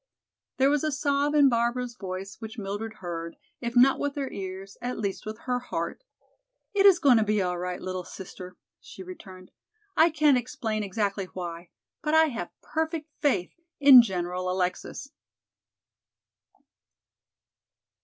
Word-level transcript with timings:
There 0.57 0.71
was 0.71 0.83
a 0.83 0.91
sob 0.91 1.35
in 1.35 1.47
Barbara's 1.47 1.95
voice 1.95 2.37
which 2.41 2.57
Mildred 2.57 2.93
heard, 3.05 3.35
if 3.59 3.75
not 3.75 3.99
with 3.99 4.15
her 4.15 4.31
ears, 4.31 4.75
at 4.81 4.97
least 4.97 5.27
with 5.27 5.37
her 5.41 5.59
heart. 5.59 6.03
"It 6.73 6.87
is 6.87 6.97
going 6.97 7.17
to 7.17 7.23
be 7.23 7.39
all 7.39 7.59
right, 7.59 7.79
little 7.79 8.03
sister," 8.03 8.57
she 8.79 9.03
returned. 9.03 9.51
"I 9.95 10.09
can't 10.09 10.39
explain 10.39 10.81
exactly 10.81 11.25
why, 11.25 11.69
but 12.01 12.15
I 12.15 12.29
have 12.29 12.49
perfect 12.63 13.11
faith 13.21 13.53
in 13.79 14.01
General 14.01 14.49
Alexis." 14.49 15.11